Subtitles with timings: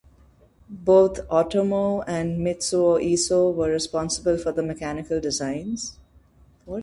[0.83, 5.99] Both Otomo and Mitsuo Iso were responsible for the mechanical designs.